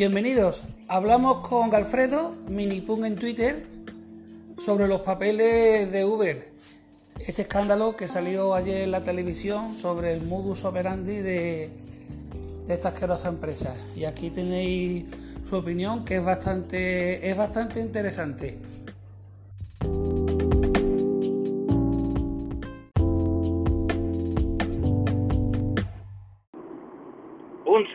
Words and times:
Bienvenidos. 0.00 0.62
Hablamos 0.88 1.46
con 1.46 1.68
Galfredo, 1.68 2.34
Minipung 2.48 3.04
en 3.04 3.16
Twitter, 3.16 3.66
sobre 4.56 4.88
los 4.88 5.02
papeles 5.02 5.92
de 5.92 6.06
Uber. 6.06 6.48
Este 7.18 7.42
escándalo 7.42 7.96
que 7.96 8.08
salió 8.08 8.54
ayer 8.54 8.84
en 8.84 8.92
la 8.92 9.04
televisión 9.04 9.76
sobre 9.76 10.14
el 10.14 10.22
modus 10.22 10.64
operandi 10.64 11.16
de, 11.16 11.68
de 12.66 12.72
esta 12.72 12.88
asquerosa 12.88 13.28
empresa. 13.28 13.74
Y 13.94 14.06
aquí 14.06 14.30
tenéis 14.30 15.04
su 15.46 15.56
opinión 15.56 16.02
que 16.02 16.16
es 16.16 16.24
bastante, 16.24 17.28
es 17.28 17.36
bastante 17.36 17.80
interesante. 17.80 18.56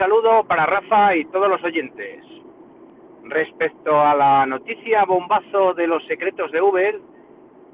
Saludo 0.05 0.43
para 0.43 0.67
Rafa 0.67 1.15
y 1.15 1.25
todos 1.25 1.49
los 1.49 1.63
oyentes. 1.63 2.23
Respecto 3.23 3.99
a 3.99 4.13
la 4.13 4.45
noticia 4.45 5.03
bombazo 5.03 5.73
de 5.73 5.87
los 5.87 6.05
secretos 6.05 6.51
de 6.51 6.61
Uber, 6.61 6.99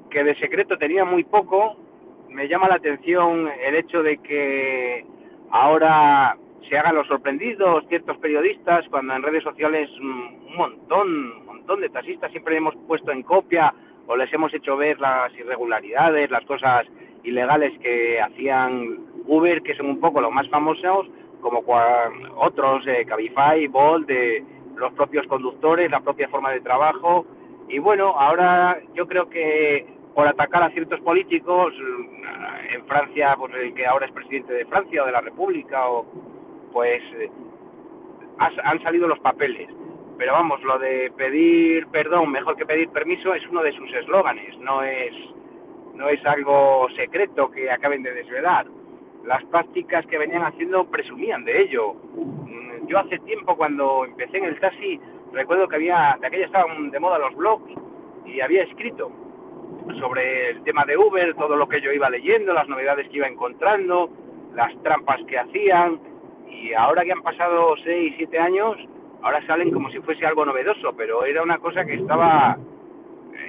que 0.08 0.24
de 0.24 0.34
secreto 0.36 0.78
tenía 0.78 1.04
muy 1.04 1.24
poco, 1.24 1.76
me 2.30 2.48
llama 2.48 2.68
la 2.68 2.76
atención 2.76 3.50
el 3.62 3.74
hecho 3.74 4.02
de 4.02 4.16
que 4.16 5.04
ahora 5.50 6.38
se 6.70 6.78
hagan 6.78 6.94
los 6.94 7.06
sorprendidos 7.06 7.84
ciertos 7.88 8.16
periodistas 8.16 8.86
cuando 8.88 9.14
en 9.14 9.22
redes 9.22 9.44
sociales 9.44 9.90
un 10.00 10.56
montón, 10.56 11.32
un 11.32 11.44
montón 11.44 11.82
de 11.82 11.90
taxistas 11.90 12.30
siempre 12.30 12.56
hemos 12.56 12.74
puesto 12.88 13.12
en 13.12 13.24
copia 13.24 13.74
o 14.06 14.16
les 14.16 14.32
hemos 14.32 14.54
hecho 14.54 14.78
ver 14.78 14.98
las 14.98 15.34
irregularidades, 15.34 16.30
las 16.30 16.46
cosas 16.46 16.86
ilegales 17.24 17.78
que 17.80 18.22
hacían 18.22 19.00
Uber, 19.26 19.60
que 19.60 19.74
son 19.74 19.84
un 19.84 20.00
poco 20.00 20.22
los 20.22 20.32
más 20.32 20.48
famosos, 20.48 21.08
como 21.42 21.62
otros, 22.36 22.86
eh, 22.86 23.04
Cabify, 23.04 23.66
Bolt, 23.66 24.06
de 24.06 24.42
los 24.76 24.92
propios 24.94 25.26
conductores, 25.26 25.90
la 25.90 26.00
propia 26.00 26.28
forma 26.28 26.50
de 26.52 26.60
trabajo. 26.60 27.26
Y 27.68 27.78
bueno, 27.78 28.14
ahora 28.18 28.78
yo 28.94 29.06
creo 29.06 29.28
que 29.28 29.86
por 30.14 30.26
atacar 30.26 30.62
a 30.62 30.70
ciertos 30.70 31.00
políticos, 31.00 31.74
en 32.70 32.84
Francia, 32.86 33.34
pues 33.38 33.52
el 33.54 33.74
que 33.74 33.86
ahora 33.86 34.06
es 34.06 34.12
presidente 34.12 34.52
de 34.52 34.64
Francia 34.66 35.02
o 35.02 35.06
de 35.06 35.12
la 35.12 35.20
República, 35.20 35.88
o 35.88 36.06
pues 36.72 37.02
eh, 37.18 37.30
han 38.38 38.82
salido 38.82 39.06
los 39.06 39.18
papeles. 39.20 39.68
Pero 40.18 40.32
vamos, 40.32 40.62
lo 40.62 40.78
de 40.78 41.12
pedir 41.16 41.86
perdón 41.88 42.30
mejor 42.30 42.56
que 42.56 42.66
pedir 42.66 42.88
permiso 42.90 43.34
es 43.34 43.46
uno 43.48 43.62
de 43.62 43.72
sus 43.72 43.92
eslóganes, 43.92 44.56
no 44.58 44.82
es, 44.82 45.12
no 45.94 46.08
es 46.08 46.24
algo 46.26 46.88
secreto 46.96 47.50
que 47.50 47.70
acaben 47.70 48.02
de 48.02 48.12
desvelar. 48.14 48.66
Las 49.24 49.44
prácticas 49.44 50.06
que 50.06 50.18
venían 50.18 50.44
haciendo 50.44 50.84
presumían 50.84 51.44
de 51.44 51.62
ello. 51.62 51.94
Mm, 52.14 52.86
yo 52.86 52.98
hace 52.98 53.18
tiempo 53.20 53.56
cuando 53.56 54.04
empecé 54.04 54.38
en 54.38 54.44
el 54.44 54.58
taxi, 54.58 55.00
recuerdo 55.32 55.68
que 55.68 55.76
había, 55.76 56.16
de 56.20 56.26
aquella 56.26 56.46
estaban 56.46 56.90
de 56.90 57.00
moda 57.00 57.18
los 57.18 57.34
blogs 57.34 57.72
y 58.26 58.40
había 58.40 58.64
escrito 58.64 59.10
sobre 59.98 60.50
el 60.50 60.62
tema 60.64 60.84
de 60.84 60.96
Uber, 60.96 61.34
todo 61.34 61.56
lo 61.56 61.68
que 61.68 61.80
yo 61.80 61.92
iba 61.92 62.10
leyendo, 62.10 62.52
las 62.52 62.68
novedades 62.68 63.08
que 63.08 63.18
iba 63.18 63.26
encontrando, 63.26 64.10
las 64.54 64.74
trampas 64.82 65.20
que 65.26 65.38
hacían, 65.38 66.00
y 66.48 66.72
ahora 66.74 67.04
que 67.04 67.12
han 67.12 67.22
pasado 67.22 67.74
6, 67.82 68.14
7 68.16 68.38
años, 68.38 68.76
ahora 69.22 69.44
salen 69.46 69.70
como 69.70 69.90
si 69.90 69.98
fuese 70.00 70.26
algo 70.26 70.44
novedoso, 70.44 70.92
pero 70.96 71.24
era 71.24 71.42
una 71.42 71.58
cosa 71.58 71.84
que 71.84 71.94
estaba, 71.94 72.56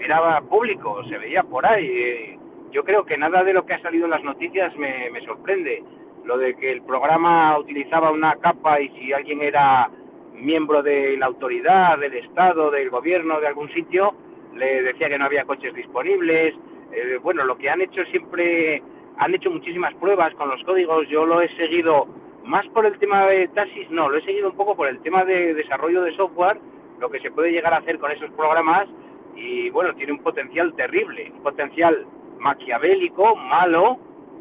era 0.03 0.41
público, 0.41 1.03
se 1.05 1.17
veía 1.17 1.43
por 1.43 1.65
ahí. 1.65 2.37
Yo 2.73 2.83
creo 2.83 3.05
que 3.05 3.17
nada 3.17 3.43
de 3.43 3.53
lo 3.53 3.67
que 3.67 3.75
ha 3.75 3.81
salido 3.81 4.05
en 4.05 4.11
las 4.11 4.23
noticias 4.23 4.75
me, 4.77 5.11
me 5.11 5.21
sorprende. 5.21 5.83
Lo 6.25 6.39
de 6.39 6.55
que 6.55 6.71
el 6.71 6.81
programa 6.81 7.55
utilizaba 7.59 8.09
una 8.09 8.35
capa 8.37 8.81
y 8.81 8.89
si 8.97 9.13
alguien 9.13 9.43
era 9.43 9.91
miembro 10.33 10.81
de 10.81 11.15
la 11.17 11.27
autoridad, 11.27 11.99
del 11.99 12.15
Estado, 12.15 12.71
del 12.71 12.89
gobierno, 12.89 13.39
de 13.39 13.47
algún 13.47 13.71
sitio, 13.73 14.15
le 14.55 14.81
decía 14.81 15.07
que 15.07 15.19
no 15.19 15.25
había 15.25 15.45
coches 15.45 15.71
disponibles. 15.75 16.55
Eh, 16.91 17.19
bueno, 17.21 17.43
lo 17.43 17.59
que 17.59 17.69
han 17.69 17.81
hecho 17.81 18.03
siempre, 18.05 18.81
han 19.17 19.35
hecho 19.35 19.51
muchísimas 19.51 19.93
pruebas 19.95 20.33
con 20.33 20.49
los 20.49 20.63
códigos. 20.63 21.07
Yo 21.09 21.27
lo 21.27 21.41
he 21.41 21.55
seguido 21.55 22.07
más 22.43 22.65
por 22.69 22.87
el 22.87 22.97
tema 22.97 23.27
de 23.27 23.49
taxis, 23.49 23.89
no, 23.91 24.09
lo 24.09 24.17
he 24.17 24.25
seguido 24.25 24.49
un 24.49 24.57
poco 24.57 24.75
por 24.75 24.87
el 24.87 24.99
tema 25.01 25.23
de 25.23 25.53
desarrollo 25.53 26.01
de 26.01 26.15
software, 26.15 26.57
lo 26.99 27.09
que 27.11 27.19
se 27.19 27.29
puede 27.29 27.51
llegar 27.51 27.73
a 27.73 27.77
hacer 27.77 27.99
con 27.99 28.11
esos 28.11 28.31
programas 28.31 28.87
y 29.35 29.69
bueno, 29.69 29.93
tiene 29.95 30.13
un 30.13 30.19
potencial 30.19 30.73
terrible, 30.73 31.31
un 31.33 31.43
potencial 31.43 32.05
maquiavélico, 32.43 33.35
malo, 33.35 33.97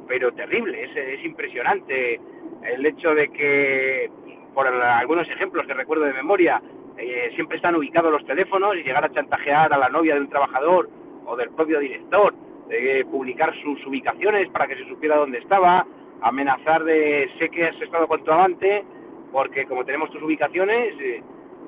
pero 0.08 0.32
terrible, 0.32 0.84
es, 0.84 0.96
es 0.96 1.24
impresionante 1.24 2.20
el 2.64 2.84
hecho 2.84 3.14
de 3.14 3.28
que, 3.28 4.10
por 4.52 4.66
algunos 4.66 5.28
ejemplos 5.28 5.66
que 5.66 5.74
recuerdo 5.74 6.04
de 6.04 6.12
memoria, 6.12 6.60
eh, 6.98 7.30
siempre 7.34 7.56
están 7.56 7.76
ubicados 7.76 8.12
los 8.12 8.24
teléfonos 8.26 8.76
y 8.76 8.82
llegar 8.82 9.04
a 9.04 9.12
chantajear 9.12 9.72
a 9.72 9.78
la 9.78 9.88
novia 9.88 10.14
de 10.14 10.20
un 10.20 10.28
trabajador 10.28 10.90
o 11.24 11.36
del 11.36 11.50
propio 11.50 11.78
director, 11.78 12.34
de 12.68 13.06
publicar 13.10 13.54
sus 13.62 13.84
ubicaciones 13.86 14.48
para 14.50 14.66
que 14.66 14.76
se 14.76 14.88
supiera 14.88 15.16
dónde 15.16 15.38
estaba, 15.38 15.86
amenazar 16.20 16.84
de 16.84 17.30
sé 17.38 17.48
que 17.48 17.66
has 17.66 17.80
estado 17.80 18.06
con 18.06 18.22
tu 18.24 18.30
amante 18.32 18.84
porque 19.32 19.64
como 19.66 19.84
tenemos 19.84 20.10
tus 20.10 20.22
ubicaciones, 20.22 20.94
eh, 21.00 21.22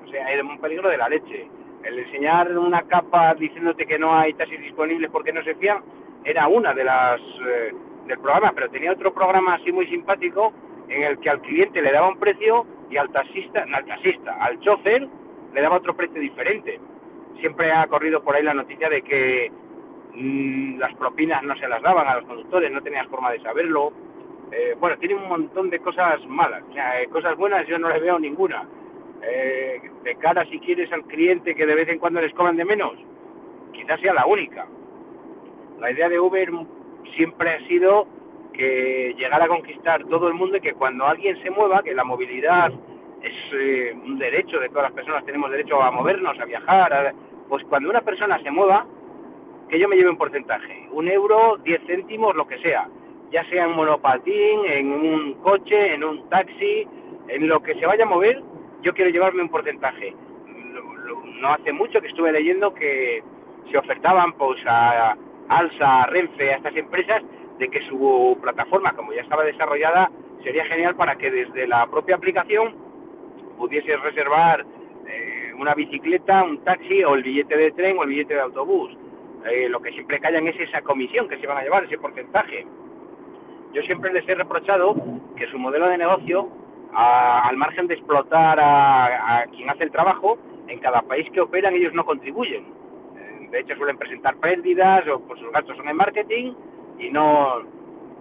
o 0.04 0.08
sea, 0.08 0.32
es 0.32 0.42
un 0.42 0.58
peligro 0.58 0.88
de 0.88 0.98
la 0.98 1.08
leche. 1.08 1.48
El 1.82 1.98
enseñar 1.98 2.56
una 2.56 2.82
capa 2.82 3.34
diciéndote 3.34 3.86
que 3.86 3.98
no 3.98 4.14
hay 4.14 4.34
taxis 4.34 4.60
disponibles 4.60 5.10
porque 5.10 5.32
no 5.32 5.42
se 5.42 5.54
fían 5.54 5.78
era 6.24 6.48
una 6.48 6.72
de 6.72 6.84
las 6.84 7.20
eh, 7.20 7.72
del 8.06 8.18
programa, 8.18 8.52
pero 8.54 8.70
tenía 8.70 8.92
otro 8.92 9.12
programa 9.12 9.54
así 9.54 9.72
muy 9.72 9.86
simpático 9.86 10.52
en 10.88 11.02
el 11.02 11.18
que 11.18 11.30
al 11.30 11.40
cliente 11.40 11.80
le 11.80 11.92
daba 11.92 12.08
un 12.08 12.18
precio 12.18 12.66
y 12.90 12.96
al 12.96 13.10
taxista, 13.10 13.64
no 13.66 13.76
al 13.76 13.86
taxista, 13.86 14.36
al 14.40 14.60
chofer 14.60 15.06
le 15.52 15.60
daba 15.60 15.76
otro 15.76 15.96
precio 15.96 16.20
diferente. 16.20 16.80
Siempre 17.40 17.72
ha 17.72 17.86
corrido 17.86 18.22
por 18.22 18.34
ahí 18.34 18.42
la 18.42 18.54
noticia 18.54 18.88
de 18.88 19.02
que 19.02 19.50
mmm, 20.14 20.78
las 20.78 20.94
propinas 20.94 21.42
no 21.42 21.56
se 21.56 21.68
las 21.68 21.82
daban 21.82 22.06
a 22.06 22.16
los 22.16 22.24
conductores, 22.24 22.70
no 22.70 22.82
tenías 22.82 23.06
forma 23.08 23.30
de 23.30 23.40
saberlo, 23.40 23.92
eh, 24.52 24.76
bueno, 24.78 24.96
tiene 24.98 25.16
un 25.16 25.28
montón 25.28 25.70
de 25.70 25.80
cosas 25.80 26.24
malas. 26.26 26.62
O 26.70 26.72
sea, 26.72 27.00
eh, 27.00 27.08
cosas 27.08 27.36
buenas 27.36 27.66
yo 27.66 27.78
no 27.78 27.88
le 27.88 27.98
veo 27.98 28.18
ninguna. 28.18 28.68
Eh, 29.22 29.80
de 30.02 30.16
cara, 30.16 30.44
si 30.46 30.58
quieres, 30.60 30.92
al 30.92 31.04
cliente 31.04 31.54
que 31.54 31.66
de 31.66 31.74
vez 31.74 31.88
en 31.88 31.98
cuando 31.98 32.20
les 32.20 32.32
cobran 32.34 32.56
de 32.56 32.64
menos, 32.64 32.94
quizás 33.72 34.00
sea 34.00 34.12
la 34.12 34.26
única. 34.26 34.66
La 35.84 35.90
idea 35.90 36.08
de 36.08 36.18
Uber 36.18 36.48
siempre 37.14 37.50
ha 37.50 37.66
sido 37.66 38.06
que 38.54 39.14
llegar 39.18 39.42
a 39.42 39.48
conquistar 39.48 40.02
todo 40.06 40.28
el 40.28 40.34
mundo 40.34 40.56
y 40.56 40.62
que 40.62 40.72
cuando 40.72 41.04
alguien 41.06 41.36
se 41.42 41.50
mueva, 41.50 41.82
que 41.82 41.92
la 41.92 42.04
movilidad 42.04 42.72
es 43.22 43.94
un 44.02 44.16
derecho 44.16 44.58
de 44.60 44.70
todas 44.70 44.84
las 44.84 44.92
personas, 44.92 45.26
tenemos 45.26 45.50
derecho 45.50 45.82
a 45.82 45.90
movernos, 45.90 46.40
a 46.40 46.46
viajar, 46.46 47.12
pues 47.50 47.62
cuando 47.66 47.90
una 47.90 48.00
persona 48.00 48.42
se 48.42 48.50
mueva, 48.50 48.86
que 49.68 49.78
yo 49.78 49.86
me 49.86 49.96
lleve 49.96 50.08
un 50.08 50.16
porcentaje, 50.16 50.88
un 50.90 51.06
euro, 51.06 51.58
diez 51.58 51.82
céntimos, 51.86 52.34
lo 52.34 52.46
que 52.46 52.56
sea 52.60 52.88
ya 53.30 53.44
sea 53.50 53.64
en 53.64 53.72
monopatín, 53.72 54.64
en 54.64 54.90
un 54.90 55.34
coche, 55.42 55.92
en 55.92 56.02
un 56.02 56.30
taxi, 56.30 56.88
en 57.28 57.46
lo 57.46 57.60
que 57.62 57.74
se 57.74 57.84
vaya 57.84 58.04
a 58.04 58.08
mover, 58.08 58.42
yo 58.80 58.94
quiero 58.94 59.10
llevarme 59.10 59.42
un 59.42 59.50
porcentaje. 59.50 60.14
No 61.40 61.52
hace 61.52 61.72
mucho 61.74 62.00
que 62.00 62.08
estuve 62.08 62.32
leyendo 62.32 62.72
que 62.72 63.22
se 63.70 63.76
ofertaban 63.76 64.32
pues 64.34 64.58
a 64.66 65.14
Alsa, 65.48 66.06
Renfe, 66.06 66.52
a 66.52 66.56
estas 66.56 66.76
empresas, 66.76 67.22
de 67.58 67.68
que 67.68 67.80
su 67.88 68.38
plataforma, 68.42 68.92
como 68.92 69.12
ya 69.12 69.22
estaba 69.22 69.44
desarrollada, 69.44 70.10
sería 70.42 70.64
genial 70.66 70.96
para 70.96 71.16
que 71.16 71.30
desde 71.30 71.66
la 71.66 71.86
propia 71.86 72.16
aplicación 72.16 72.74
pudiese 73.56 73.96
reservar 73.96 74.64
eh, 75.06 75.52
una 75.58 75.74
bicicleta, 75.74 76.42
un 76.42 76.62
taxi 76.64 77.04
o 77.04 77.14
el 77.14 77.22
billete 77.22 77.56
de 77.56 77.72
tren 77.72 77.96
o 77.98 78.02
el 78.02 78.10
billete 78.10 78.34
de 78.34 78.40
autobús. 78.40 78.96
Eh, 79.46 79.68
lo 79.68 79.80
que 79.80 79.92
siempre 79.92 80.20
callan 80.20 80.46
es 80.48 80.58
esa 80.58 80.82
comisión 80.82 81.28
que 81.28 81.38
se 81.38 81.46
van 81.46 81.58
a 81.58 81.62
llevar, 81.62 81.84
ese 81.84 81.98
porcentaje. 81.98 82.66
Yo 83.72 83.82
siempre 83.82 84.12
les 84.12 84.26
he 84.28 84.34
reprochado 84.34 84.94
que 85.36 85.46
su 85.48 85.58
modelo 85.58 85.88
de 85.88 85.98
negocio, 85.98 86.48
al 86.94 87.56
margen 87.56 87.88
de 87.88 87.94
explotar 87.94 88.58
a, 88.60 89.44
quien 89.50 89.68
hace 89.68 89.84
el 89.84 89.90
trabajo, 89.90 90.38
en 90.68 90.78
cada 90.78 91.02
país 91.02 91.28
que 91.32 91.40
operan 91.40 91.74
ellos 91.74 91.92
no 91.92 92.04
contribuyen. 92.04 92.72
De 93.50 93.60
hecho 93.60 93.76
suelen 93.76 93.96
presentar 93.96 94.36
pérdidas 94.36 95.06
o 95.08 95.20
por 95.20 95.38
sus 95.38 95.50
gastos 95.52 95.76
son 95.76 95.88
en 95.88 95.96
marketing 95.96 96.52
y 96.98 97.10
no 97.10 97.60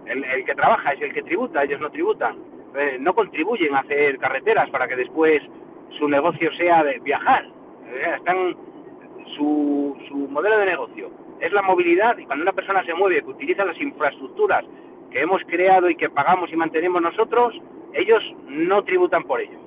el, 0.06 0.44
que 0.44 0.54
trabaja 0.54 0.92
es 0.92 1.02
el 1.02 1.12
que 1.12 1.22
tributa, 1.22 1.64
ellos 1.64 1.80
no 1.80 1.90
tributan. 1.90 2.36
Eh, 2.76 2.96
no 2.98 3.14
contribuyen 3.14 3.74
a 3.74 3.80
hacer 3.80 4.18
carreteras 4.18 4.68
para 4.70 4.88
que 4.88 4.96
después 4.96 5.42
su 5.98 6.08
negocio 6.08 6.52
sea 6.54 6.82
de 6.82 6.98
viajar. 6.98 7.44
Eh, 7.86 8.14
están 8.16 8.56
su, 9.36 9.96
su 10.08 10.16
modelo 10.16 10.58
de 10.58 10.66
negocio 10.66 11.10
es 11.40 11.52
la 11.52 11.62
movilidad 11.62 12.16
y 12.18 12.24
cuando 12.24 12.42
una 12.42 12.52
persona 12.52 12.84
se 12.84 12.94
mueve, 12.94 13.22
que 13.22 13.30
utiliza 13.30 13.64
las 13.64 13.80
infraestructuras 13.80 14.64
que 15.10 15.20
hemos 15.20 15.42
creado 15.44 15.90
y 15.90 15.96
que 15.96 16.08
pagamos 16.08 16.50
y 16.52 16.56
mantenemos 16.56 17.02
nosotros, 17.02 17.54
ellos 17.92 18.22
no 18.48 18.82
tributan 18.82 19.24
por 19.24 19.40
ello, 19.40 19.58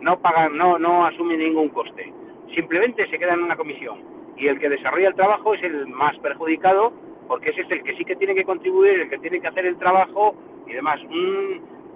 no 0.00 0.18
pagan, 0.20 0.56
no, 0.56 0.78
no 0.78 1.06
asumen 1.06 1.38
ningún 1.38 1.68
coste, 1.68 2.12
simplemente 2.54 3.06
se 3.08 3.18
quedan 3.18 3.40
en 3.40 3.44
una 3.44 3.56
comisión 3.56 4.17
y 4.38 4.48
el 4.48 4.58
que 4.58 4.68
desarrolla 4.68 5.08
el 5.08 5.14
trabajo 5.14 5.54
es 5.54 5.62
el 5.62 5.86
más 5.88 6.16
perjudicado 6.18 6.92
porque 7.28 7.50
ese 7.50 7.60
es 7.60 7.70
el 7.70 7.82
que 7.84 7.94
sí 7.94 8.04
que 8.04 8.16
tiene 8.16 8.34
que 8.34 8.44
contribuir, 8.44 9.00
el 9.00 9.10
que 9.10 9.18
tiene 9.18 9.40
que 9.40 9.48
hacer 9.48 9.66
el 9.66 9.76
trabajo 9.76 10.34
y 10.66 10.72
demás. 10.72 11.00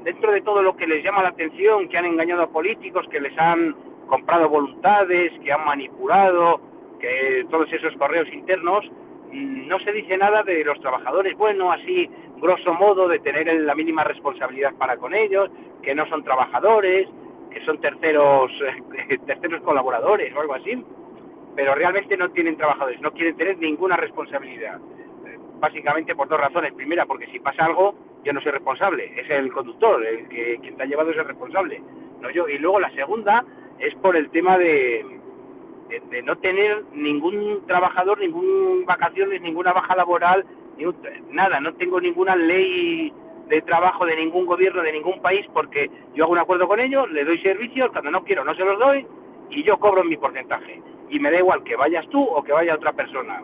dentro 0.04 0.32
de 0.32 0.40
todo 0.42 0.62
lo 0.62 0.76
que 0.76 0.86
les 0.86 1.02
llama 1.04 1.22
la 1.22 1.28
atención, 1.28 1.88
que 1.88 1.96
han 1.96 2.04
engañado 2.04 2.42
a 2.42 2.48
políticos, 2.48 3.06
que 3.08 3.20
les 3.20 3.36
han 3.38 3.74
comprado 4.08 4.48
voluntades, 4.48 5.32
que 5.44 5.52
han 5.52 5.64
manipulado, 5.64 6.60
que 7.00 7.46
todos 7.48 7.72
esos 7.72 7.96
correos 7.96 8.28
internos, 8.32 8.84
mm, 9.30 9.68
no 9.68 9.78
se 9.78 9.92
dice 9.92 10.16
nada 10.16 10.42
de 10.42 10.64
los 10.64 10.80
trabajadores, 10.80 11.36
bueno, 11.36 11.70
así 11.70 12.10
grosso 12.38 12.74
modo, 12.74 13.06
de 13.06 13.20
tener 13.20 13.46
la 13.60 13.76
mínima 13.76 14.02
responsabilidad 14.02 14.74
para 14.74 14.96
con 14.96 15.14
ellos, 15.14 15.48
que 15.82 15.94
no 15.94 16.04
son 16.08 16.24
trabajadores, 16.24 17.08
que 17.50 17.64
son 17.64 17.80
terceros, 17.80 18.50
terceros 19.26 19.62
colaboradores 19.62 20.34
o 20.34 20.40
algo 20.40 20.54
así, 20.54 20.84
pero 21.54 21.74
realmente 21.74 22.16
no 22.16 22.30
tienen 22.30 22.56
trabajadores, 22.56 23.00
no 23.00 23.12
quieren 23.12 23.36
tener 23.36 23.58
ninguna 23.58 23.96
responsabilidad. 23.96 24.78
Básicamente 25.60 26.16
por 26.16 26.28
dos 26.28 26.40
razones. 26.40 26.72
Primera, 26.72 27.06
porque 27.06 27.26
si 27.28 27.38
pasa 27.38 27.64
algo, 27.64 27.94
yo 28.24 28.32
no 28.32 28.40
soy 28.40 28.52
responsable, 28.52 29.12
es 29.16 29.30
el 29.30 29.52
conductor, 29.52 30.04
el 30.04 30.28
que 30.28 30.58
quien 30.60 30.76
te 30.76 30.82
ha 30.82 30.86
llevado 30.86 31.10
es 31.10 31.18
el 31.18 31.24
responsable, 31.24 31.80
no 32.20 32.30
yo. 32.30 32.48
Y 32.48 32.58
luego 32.58 32.80
la 32.80 32.90
segunda 32.90 33.44
es 33.78 33.94
por 33.96 34.16
el 34.16 34.30
tema 34.30 34.58
de, 34.58 35.04
de, 36.10 36.22
no 36.22 36.36
tener 36.38 36.84
ningún 36.92 37.64
trabajador, 37.66 38.18
ningún 38.18 38.84
vacaciones, 38.86 39.40
ninguna 39.40 39.72
baja 39.72 39.94
laboral, 39.94 40.44
nada, 41.30 41.60
no 41.60 41.74
tengo 41.74 42.00
ninguna 42.00 42.34
ley 42.34 43.12
de 43.48 43.62
trabajo 43.62 44.06
de 44.06 44.16
ningún 44.16 44.46
gobierno 44.46 44.82
de 44.82 44.92
ningún 44.92 45.20
país 45.20 45.46
porque 45.52 45.90
yo 46.14 46.24
hago 46.24 46.32
un 46.32 46.38
acuerdo 46.38 46.66
con 46.66 46.80
ellos, 46.80 47.10
le 47.10 47.24
doy 47.24 47.38
servicios, 47.40 47.90
cuando 47.92 48.10
no 48.10 48.24
quiero 48.24 48.44
no 48.44 48.54
se 48.54 48.64
los 48.64 48.78
doy 48.78 49.06
y 49.50 49.62
yo 49.62 49.78
cobro 49.78 50.02
mi 50.04 50.16
porcentaje. 50.16 50.80
Y 51.12 51.20
me 51.20 51.30
da 51.30 51.38
igual 51.38 51.62
que 51.62 51.76
vayas 51.76 52.08
tú 52.08 52.24
o 52.24 52.42
que 52.42 52.52
vaya 52.52 52.74
otra 52.74 52.94
persona. 52.94 53.42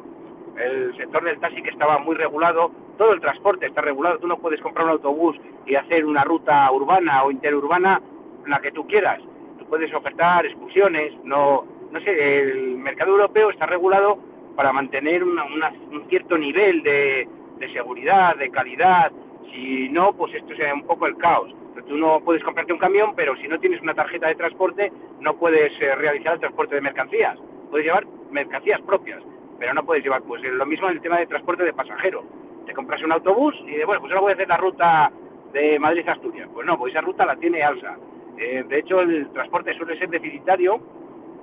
El 0.56 0.96
sector 0.96 1.22
del 1.22 1.38
taxi 1.38 1.62
que 1.62 1.68
estaba 1.68 1.98
muy 1.98 2.16
regulado, 2.16 2.72
todo 2.96 3.12
el 3.12 3.20
transporte 3.20 3.66
está 3.66 3.82
regulado, 3.82 4.18
tú 4.18 4.26
no 4.26 4.38
puedes 4.38 4.58
comprar 4.62 4.86
un 4.86 4.92
autobús 4.92 5.36
y 5.66 5.74
hacer 5.74 6.06
una 6.06 6.24
ruta 6.24 6.72
urbana 6.72 7.24
o 7.24 7.30
interurbana, 7.30 8.00
la 8.46 8.60
que 8.60 8.72
tú 8.72 8.86
quieras. 8.86 9.20
Tú 9.58 9.66
puedes 9.66 9.92
ofertar 9.92 10.46
excursiones, 10.46 11.12
no, 11.24 11.66
no 11.92 12.00
sé, 12.00 12.40
el 12.40 12.78
mercado 12.78 13.10
europeo 13.10 13.50
está 13.50 13.66
regulado 13.66 14.18
para 14.56 14.72
mantener 14.72 15.22
un 15.22 16.08
cierto 16.08 16.38
nivel 16.38 16.82
de, 16.82 17.28
seguridad, 17.74 18.34
de 18.36 18.50
calidad, 18.50 19.12
si 19.52 19.90
no, 19.90 20.14
pues 20.14 20.34
esto 20.34 20.48
sería 20.56 20.72
un 20.72 20.86
poco 20.86 21.06
el 21.06 21.18
caos. 21.18 21.54
Tú 21.86 21.98
no 21.98 22.20
puedes 22.20 22.42
comprarte 22.42 22.72
un 22.72 22.78
camión, 22.78 23.12
pero 23.14 23.36
si 23.36 23.46
no 23.46 23.60
tienes 23.60 23.80
una 23.82 23.94
tarjeta 23.94 24.26
de 24.26 24.34
transporte, 24.36 24.90
no 25.20 25.36
puedes 25.36 25.70
eh, 25.80 25.94
realizar 25.94 26.34
el 26.34 26.40
transporte 26.40 26.74
de 26.74 26.80
mercancías. 26.80 27.38
Puedes 27.70 27.86
llevar 27.86 28.06
mercancías 28.30 28.80
propias, 28.82 29.22
pero 29.58 29.74
no 29.74 29.84
puedes 29.84 30.02
llevar, 30.02 30.22
pues 30.22 30.42
lo 30.42 30.66
mismo 30.66 30.88
en 30.88 30.96
el 30.96 31.02
tema 31.02 31.18
de 31.18 31.26
transporte 31.26 31.64
de 31.64 31.72
pasajeros. 31.72 32.24
Te 32.66 32.74
compras 32.74 33.02
un 33.02 33.12
autobús 33.12 33.54
y 33.66 33.82
bueno, 33.84 34.00
pues 34.00 34.12
ahora 34.12 34.20
voy 34.20 34.32
a 34.32 34.34
hacer 34.34 34.48
la 34.48 34.56
ruta 34.56 35.10
de 35.52 35.78
Madrid 35.78 36.08
a 36.08 36.12
Asturias. 36.12 36.48
Pues 36.52 36.66
no, 36.66 36.78
pues 36.78 36.92
esa 36.92 37.00
ruta 37.00 37.24
la 37.24 37.36
tiene 37.36 37.62
ALSA. 37.62 37.96
Eh, 38.38 38.64
de 38.68 38.78
hecho, 38.78 39.00
el 39.00 39.30
transporte 39.32 39.74
suele 39.74 39.98
ser 39.98 40.08
deficitario 40.10 40.80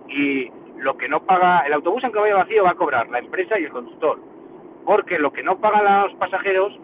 y 0.07 0.49
lo 0.77 0.95
que 0.97 1.09
no 1.09 1.23
paga, 1.23 1.61
el 1.61 1.73
autobús 1.73 2.03
aunque 2.03 2.19
vaya 2.19 2.35
vacío 2.35 2.63
va 2.63 2.71
a 2.71 2.75
cobrar 2.75 3.09
la 3.09 3.19
empresa 3.19 3.59
y 3.59 3.63
el 3.63 3.71
conductor. 3.71 4.19
Porque 4.85 5.17
lo 5.17 5.33
que 5.33 5.43
no 5.43 5.57
pagan 5.57 6.03
los 6.03 6.13
pasajeros 6.15 6.77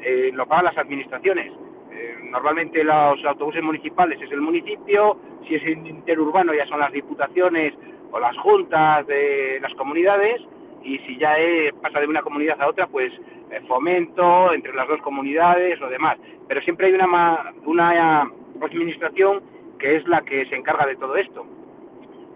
eh, 0.00 0.30
lo 0.34 0.46
pagan 0.46 0.66
las 0.66 0.78
administraciones. 0.78 1.52
Eh, 1.94 2.16
normalmente 2.24 2.82
los 2.82 3.24
autobuses 3.24 3.62
municipales 3.62 4.20
es 4.20 4.30
el 4.32 4.40
municipio, 4.40 5.16
si 5.46 5.54
es 5.54 5.62
interurbano 5.64 6.52
ya 6.52 6.66
son 6.66 6.80
las 6.80 6.92
diputaciones 6.92 7.72
o 8.10 8.18
las 8.18 8.36
juntas 8.38 9.06
de 9.06 9.60
las 9.62 9.72
comunidades 9.74 10.42
y 10.82 10.98
si 11.00 11.16
ya 11.16 11.36
pasa 11.80 12.00
de 12.00 12.08
una 12.08 12.22
comunidad 12.22 12.60
a 12.60 12.66
otra, 12.66 12.88
pues 12.88 13.12
eh, 13.50 13.60
fomento 13.68 14.52
entre 14.52 14.74
las 14.74 14.88
dos 14.88 15.00
comunidades 15.02 15.80
o 15.80 15.88
demás. 15.88 16.18
Pero 16.48 16.60
siempre 16.62 16.88
hay 16.88 16.94
una, 16.94 17.52
una 17.64 18.28
administración 18.60 19.42
que 19.78 19.96
es 19.96 20.08
la 20.08 20.22
que 20.22 20.46
se 20.46 20.56
encarga 20.56 20.86
de 20.86 20.96
todo 20.96 21.16
esto. 21.16 21.46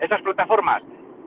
Estas 0.00 0.22
plataformas 0.22 0.82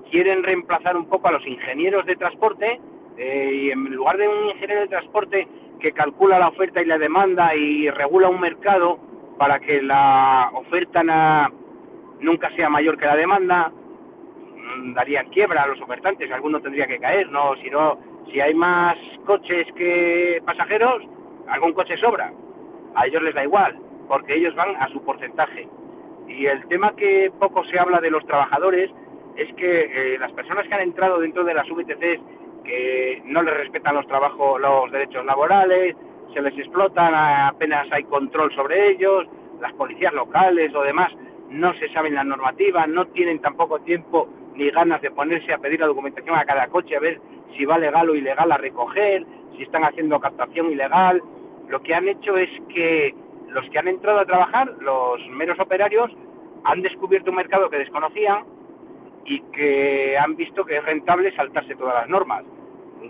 quieren 0.10 0.44
reemplazar 0.44 0.96
un 0.96 1.06
poco 1.06 1.28
a 1.28 1.34
los 1.34 1.46
ingenieros 1.46 2.06
de 2.06 2.16
transporte 2.16 2.80
y 3.18 3.72
en 3.72 3.94
lugar 3.94 4.18
de 4.18 4.28
un 4.28 4.50
ingeniero 4.50 4.82
de 4.82 4.88
transporte 4.88 5.48
que 5.82 5.92
calcula 5.92 6.40
la 6.40 6.50
oferta 6.50 6.82
y 6.82 6.86
la 6.86 6.98
demanda 6.98 7.56
y 7.56 7.90
regula 7.90 8.30
un 8.30 8.40
mercado 8.40 9.00
para 9.38 9.60
que 9.60 9.82
la 9.82 10.52
oferta 10.54 11.02
nunca 12.20 12.52
sea 12.52 12.70
mayor 12.70 12.98
que 12.98 13.06
la 13.06 13.16
demanda, 13.16 13.72
mm, 13.72 14.94
darían 14.94 15.30
quiebra 15.30 15.64
a 15.64 15.68
los 15.68 15.82
ofertantes, 15.82 16.32
alguno 16.32 16.62
tendría 16.62 16.86
que 16.86 17.00
caer, 17.00 17.30
no, 17.30 17.56
si 17.56 17.70
no, 17.70 17.98
si 18.32 18.40
hay 18.40 18.54
más 18.54 18.96
coches 19.26 19.68
que 19.76 20.42
pasajeros, 20.46 21.04
algún 21.48 21.74
coche 21.74 21.98
sobra, 21.98 22.32
a 22.96 23.08
ellos 23.08 23.24
les 23.24 23.34
da 23.34 23.44
igual, 23.44 23.78
porque 24.08 24.36
ellos 24.36 24.56
van 24.56 24.76
a 24.76 24.88
su 24.90 25.04
porcentaje. 25.04 25.68
Y 26.28 26.46
el 26.46 26.66
tema 26.68 26.96
que 26.96 27.32
poco 27.40 27.64
se 27.66 27.80
habla 27.80 28.00
de 28.00 28.12
los 28.12 28.26
trabajadores 28.26 28.92
es 29.36 29.52
que 29.56 30.14
eh, 30.14 30.18
las 30.20 30.32
personas 30.34 30.68
que 30.68 30.74
han 30.76 30.82
entrado 30.82 31.20
dentro 31.20 31.44
de 31.44 31.54
las 31.54 31.68
VTCs 31.68 32.20
que 32.64 33.22
no 33.26 33.42
les 33.42 33.58
respetan 33.58 33.96
los 33.96 34.08
trabajos, 34.08 34.60
los 34.60 34.92
derechos 34.92 35.26
laborales, 35.26 35.96
se 36.34 36.42
les 36.42 36.58
explotan, 36.58 37.14
apenas 37.14 37.88
hay 37.92 38.04
control 38.06 38.54
sobre 38.56 38.92
ellos, 38.92 39.28
las 39.60 39.74
policías 39.74 40.14
locales 40.14 40.74
o 40.76 40.82
demás 40.82 41.12
no 41.50 41.74
se 41.74 41.90
saben 41.90 42.16
las 42.16 42.26
normativas, 42.26 42.88
no 42.88 43.06
tienen 43.08 43.40
tampoco 43.40 43.80
tiempo 43.80 44.30
ni 44.56 44.70
ganas 44.70 45.02
de 45.02 45.12
ponerse 45.12 45.54
a 45.54 45.58
pedir 45.58 45.80
la 45.80 45.88
documentación 45.88 46.36
a 46.36 46.46
cada 46.46 46.68
coche 46.68 46.96
a 46.96 47.00
ver 47.00 47.20
si 47.56 47.66
va 47.66 47.78
legal 47.78 48.10
o 48.10 48.16
ilegal 48.16 48.52
a 48.52 48.58
recoger, 48.58 49.26
si 49.56 49.64
están 49.64 49.84
haciendo 49.84 50.20
captación 50.20 50.72
ilegal. 50.72 51.22
Lo 51.68 51.82
que 51.82 51.94
han 51.94 52.08
hecho 52.08 52.38
es 52.38 52.50
que 52.70 53.14
los 53.50 53.70
que 53.70 53.80
han 53.80 53.90
entrado 53.90 54.20
a 54.20 54.26
trabajar, 54.26 54.72
los 54.80 55.26
meros 55.30 55.60
operarios, 55.60 56.12
han 56.64 56.82
descubierto 56.82 57.32
un 57.32 57.38
mercado 57.38 57.70
que 57.70 57.80
desconocían 57.80 58.46
y 59.26 59.42
que 59.52 60.18
han 60.18 60.36
visto 60.36 60.66
que 60.66 60.78
es 60.78 60.84
rentable 60.84 61.36
saltarse 61.36 61.76
todas 61.76 61.96
las 61.96 62.10
normas. 62.10 62.44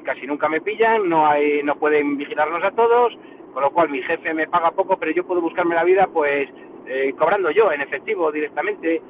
Casi 0.04 0.26
nunca 0.26 0.50
me 0.50 0.62
pillan, 0.62 1.10
no 1.10 1.28
hay, 1.28 1.62
no 1.64 1.76
pueden 1.76 2.18
vigilarnos 2.18 2.64
a 2.64 2.72
todos, 2.72 3.18
con 3.54 3.62
lo 3.62 3.72
cual 3.72 3.90
mi 3.90 4.02
jefe 4.02 4.34
me 4.34 4.48
paga 4.48 4.72
poco, 4.72 4.98
pero 4.98 5.12
yo 5.12 5.26
puedo 5.26 5.42
buscarme 5.42 5.76
la 5.76 5.84
vida 5.84 6.08
pues 6.08 6.50
eh, 6.88 7.14
cobrando 7.18 7.52
yo 7.52 7.72
en 7.72 7.82
efectivo 7.82 8.32
directamente. 8.32 9.02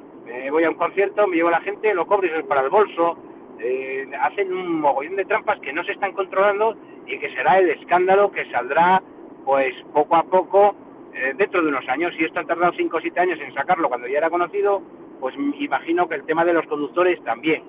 voy 0.50 0.64
a 0.64 0.70
un 0.70 0.76
concierto, 0.76 1.26
me 1.26 1.36
llevo 1.36 1.48
a 1.48 1.52
la 1.52 1.60
gente, 1.60 1.94
lo 1.94 2.06
cobro 2.06 2.26
y 2.26 2.30
es 2.30 2.44
para 2.46 2.62
el 2.62 2.70
bolso. 2.70 3.16
Eh, 3.64 4.08
hacen 4.20 4.52
un 4.52 4.80
mogollón 4.80 5.14
de 5.14 5.24
trampas 5.24 5.60
que 5.60 5.72
no 5.72 5.84
se 5.84 5.92
están 5.92 6.12
controlando 6.12 6.76
y 7.06 7.16
que 7.18 7.32
será 7.32 7.60
el 7.60 7.70
escándalo 7.70 8.32
que 8.32 8.44
saldrá 8.50 9.00
pues 9.44 9.72
poco 9.92 10.16
a 10.16 10.24
poco 10.24 10.74
eh, 11.14 11.32
dentro 11.36 11.62
de 11.62 11.68
unos 11.68 11.88
años. 11.88 12.12
Si 12.16 12.24
esto 12.24 12.40
han 12.40 12.46
tardado 12.48 12.72
5 12.76 12.96
o 12.96 13.00
7 13.00 13.20
años 13.20 13.38
en 13.40 13.54
sacarlo 13.54 13.88
cuando 13.88 14.08
ya 14.08 14.18
era 14.18 14.30
conocido, 14.30 14.82
pues 15.22 15.36
imagino 15.36 16.08
que 16.08 16.16
el 16.16 16.24
tema 16.24 16.44
de 16.44 16.52
los 16.52 16.66
conductores 16.66 17.22
también. 17.22 17.62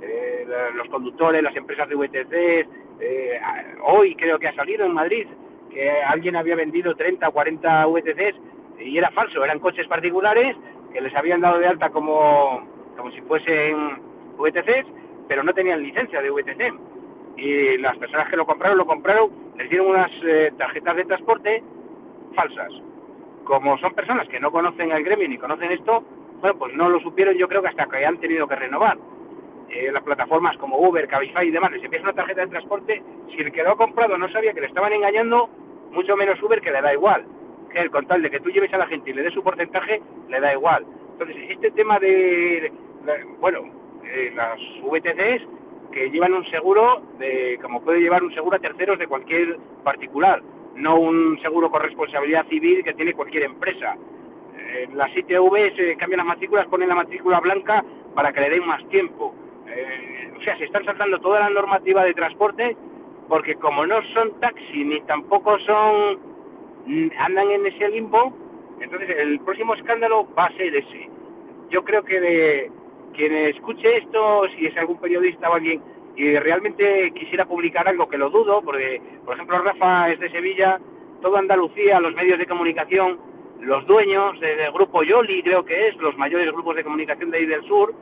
Eh, 0.00 0.46
los 0.74 0.88
conductores, 0.88 1.42
las 1.42 1.54
empresas 1.54 1.86
de 1.86 1.94
VTC, 1.94 2.66
eh, 2.98 3.40
hoy 3.82 4.14
creo 4.16 4.38
que 4.38 4.48
ha 4.48 4.54
salido 4.54 4.86
en 4.86 4.94
Madrid 4.94 5.26
que 5.70 5.90
alguien 6.02 6.34
había 6.34 6.56
vendido 6.56 6.94
30 6.94 7.28
o 7.28 7.32
40 7.32 7.86
VTCs 7.88 8.36
y 8.78 8.96
era 8.96 9.10
falso, 9.10 9.44
eran 9.44 9.58
coches 9.58 9.86
particulares 9.86 10.56
que 10.94 11.00
les 11.02 11.14
habían 11.14 11.42
dado 11.42 11.58
de 11.58 11.66
alta 11.66 11.90
como, 11.90 12.66
como 12.96 13.10
si 13.10 13.20
fuesen 13.20 13.98
VTCs, 14.38 14.86
pero 15.28 15.42
no 15.42 15.52
tenían 15.52 15.82
licencia 15.82 16.22
de 16.22 16.30
VTC. 16.30 16.72
Y 17.36 17.76
las 17.78 17.98
personas 17.98 18.30
que 18.30 18.36
lo 18.38 18.46
compraron, 18.46 18.78
lo 18.78 18.86
compraron, 18.86 19.28
les 19.58 19.68
dieron 19.68 19.88
unas 19.88 20.10
eh, 20.22 20.54
tarjetas 20.56 20.96
de 20.96 21.04
transporte 21.04 21.62
falsas. 22.34 22.72
Como 23.44 23.76
son 23.76 23.92
personas 23.92 24.26
que 24.28 24.40
no 24.40 24.50
conocen 24.50 24.90
el 24.90 25.04
gremio 25.04 25.28
ni 25.28 25.36
conocen 25.36 25.70
esto, 25.70 26.02
bueno, 26.40 26.58
pues 26.58 26.74
no 26.74 26.88
lo 26.88 27.00
supieron 27.00 27.36
yo 27.36 27.48
creo 27.48 27.62
que 27.62 27.68
hasta 27.68 27.86
que 27.86 28.04
han 28.04 28.18
tenido 28.18 28.46
que 28.46 28.56
renovar. 28.56 28.98
Eh, 29.70 29.90
las 29.90 30.02
plataformas 30.02 30.56
como 30.58 30.78
Uber, 30.78 31.08
Cabify 31.08 31.48
y 31.48 31.50
demás, 31.50 31.72
les 31.72 31.82
empieza 31.82 32.04
una 32.04 32.12
tarjeta 32.12 32.42
de 32.42 32.48
transporte, 32.48 33.02
si 33.30 33.40
el 33.40 33.50
que 33.50 33.62
lo 33.62 33.72
ha 33.72 33.76
comprado 33.76 34.16
no 34.18 34.28
sabía 34.28 34.52
que 34.52 34.60
le 34.60 34.66
estaban 34.66 34.92
engañando, 34.92 35.48
mucho 35.90 36.16
menos 36.16 36.40
Uber 36.42 36.60
que 36.60 36.70
le 36.70 36.80
da 36.80 36.92
igual. 36.92 37.24
Que 37.72 37.80
el 37.80 37.90
con 37.90 38.06
tal 38.06 38.22
de 38.22 38.30
que 38.30 38.40
tú 38.40 38.50
lleves 38.50 38.72
a 38.72 38.78
la 38.78 38.86
gente 38.86 39.10
y 39.10 39.14
le 39.14 39.22
des 39.22 39.34
su 39.34 39.42
porcentaje, 39.42 40.00
le 40.28 40.40
da 40.40 40.52
igual. 40.52 40.84
Entonces, 41.12 41.36
este 41.48 41.70
tema 41.72 41.98
de, 41.98 42.72
bueno, 43.40 43.60
las 44.34 44.58
VTCs 44.82 45.46
que 45.92 46.10
llevan 46.10 46.34
un 46.34 46.44
seguro, 46.50 47.02
de, 47.18 47.58
como 47.62 47.80
puede 47.82 48.00
llevar 48.00 48.22
un 48.22 48.34
seguro 48.34 48.56
a 48.56 48.60
terceros 48.60 48.98
de 48.98 49.06
cualquier 49.06 49.58
particular, 49.82 50.42
no 50.74 50.98
un 50.98 51.38
seguro 51.40 51.70
con 51.70 51.82
responsabilidad 51.82 52.46
civil 52.48 52.82
que 52.84 52.94
tiene 52.94 53.14
cualquier 53.14 53.44
empresa 53.44 53.96
las 54.94 55.16
ITV 55.16 55.76
se 55.76 55.96
cambian 55.96 56.18
las 56.18 56.26
matrículas, 56.26 56.66
ponen 56.66 56.88
la 56.88 56.94
matrícula 56.94 57.40
blanca 57.40 57.84
para 58.14 58.32
que 58.32 58.40
le 58.40 58.50
den 58.50 58.66
más 58.66 58.86
tiempo. 58.88 59.34
Eh, 59.66 60.32
o 60.36 60.42
sea, 60.42 60.56
se 60.58 60.64
están 60.64 60.84
saltando 60.84 61.18
toda 61.20 61.40
la 61.40 61.50
normativa 61.50 62.04
de 62.04 62.14
transporte 62.14 62.76
porque 63.28 63.54
como 63.56 63.86
no 63.86 64.02
son 64.12 64.38
taxi 64.40 64.84
ni 64.84 65.00
tampoco 65.02 65.58
son 65.60 66.18
mm, 66.86 67.08
andan 67.18 67.50
en 67.50 67.66
ese 67.66 67.88
limbo, 67.88 68.32
entonces 68.80 69.10
el 69.18 69.40
próximo 69.40 69.74
escándalo 69.74 70.28
va 70.34 70.46
a 70.46 70.56
ser 70.56 70.74
ese. 70.74 71.08
Yo 71.70 71.82
creo 71.84 72.02
que 72.04 72.20
de 72.20 72.70
quien 73.14 73.32
escuche 73.32 73.98
esto, 73.98 74.46
si 74.56 74.66
es 74.66 74.76
algún 74.76 74.98
periodista 74.98 75.48
o 75.48 75.54
alguien 75.54 75.80
y 76.16 76.36
realmente 76.38 77.12
quisiera 77.12 77.44
publicar 77.44 77.88
algo 77.88 78.08
que 78.08 78.18
lo 78.18 78.30
dudo, 78.30 78.62
porque 78.62 79.00
por 79.24 79.34
ejemplo 79.34 79.58
Rafa 79.58 80.10
es 80.10 80.20
de 80.20 80.30
Sevilla, 80.30 80.78
todo 81.22 81.36
Andalucía, 81.36 82.00
los 82.00 82.14
medios 82.14 82.38
de 82.38 82.46
comunicación 82.46 83.18
los 83.64 83.86
dueños 83.86 84.38
del 84.40 84.70
grupo 84.72 85.02
Yoli, 85.02 85.42
creo 85.42 85.64
que 85.64 85.88
es, 85.88 85.96
los 85.96 86.16
mayores 86.16 86.52
grupos 86.52 86.76
de 86.76 86.84
comunicación 86.84 87.30
de 87.30 87.38
ahí 87.38 87.46
del 87.46 87.64
sur, 87.64 87.94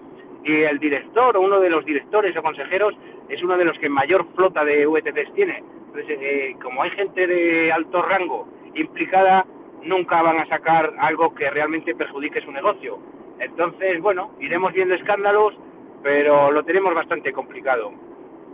y 0.44 0.62
el 0.62 0.78
director 0.78 1.36
o 1.36 1.40
uno 1.40 1.60
de 1.60 1.70
los 1.70 1.84
directores 1.84 2.36
o 2.36 2.42
consejeros 2.42 2.94
es 3.28 3.42
uno 3.42 3.56
de 3.56 3.64
los 3.64 3.78
que 3.78 3.88
mayor 3.88 4.26
flota 4.34 4.64
de 4.64 4.86
VTCs 4.86 5.32
tiene. 5.34 5.62
Entonces, 5.86 6.18
eh, 6.20 6.56
como 6.60 6.82
hay 6.82 6.90
gente 6.90 7.26
de 7.26 7.70
alto 7.70 8.02
rango 8.02 8.48
implicada, 8.74 9.46
nunca 9.84 10.20
van 10.22 10.38
a 10.38 10.46
sacar 10.46 10.92
algo 10.98 11.34
que 11.34 11.48
realmente 11.50 11.94
perjudique 11.94 12.40
su 12.40 12.50
negocio. 12.50 12.98
Entonces, 13.38 14.00
bueno, 14.00 14.32
iremos 14.40 14.72
viendo 14.72 14.94
escándalos, 14.94 15.54
pero 16.02 16.50
lo 16.50 16.64
tenemos 16.64 16.94
bastante 16.94 17.32
complicado. 17.32 17.92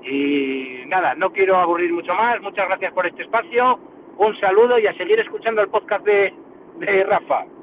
Y 0.02 0.82
nada, 0.86 1.14
no 1.14 1.32
quiero 1.32 1.56
aburrir 1.56 1.92
mucho 1.92 2.14
más. 2.14 2.40
Muchas 2.42 2.66
gracias 2.68 2.92
por 2.92 3.06
este 3.06 3.22
espacio. 3.22 3.78
Un 4.16 4.38
saludo 4.40 4.78
y 4.78 4.86
a 4.86 4.94
seguir 4.94 5.18
escuchando 5.20 5.62
el 5.62 5.68
podcast 5.68 6.04
de, 6.04 6.34
de 6.78 7.04
Rafa. 7.04 7.57